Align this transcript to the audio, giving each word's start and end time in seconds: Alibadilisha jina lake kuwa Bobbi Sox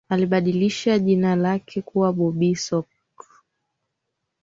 Alibadilisha 0.09 0.99
jina 0.99 1.35
lake 1.35 1.81
kuwa 1.81 2.13
Bobbi 2.13 2.55
Sox 2.55 2.85